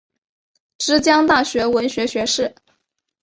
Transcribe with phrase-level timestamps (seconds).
[0.79, 2.55] 之江大学文学学士。